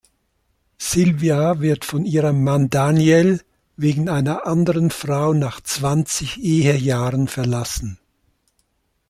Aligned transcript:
Sylvia 0.79 1.59
wird 1.59 1.85
von 1.85 2.05
ihrem 2.05 2.43
Mann 2.43 2.71
Daniel 2.71 3.39
wegen 3.77 4.09
einer 4.09 4.47
anderen 4.47 4.89
Frau 4.89 5.33
nach 5.35 5.61
zwanzig 5.61 6.39
Ehejahren 6.39 7.27
verlassen. 7.27 7.99